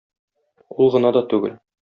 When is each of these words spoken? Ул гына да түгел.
Ул 0.77 0.91
гына 0.97 1.15
да 1.19 1.25
түгел. 1.35 1.57